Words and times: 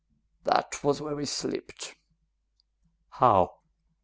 That 0.45 0.83
was 0.83 0.99
where 0.99 1.15
we 1.15 1.27
slipped." 1.27 1.93
"How?" 3.09 3.57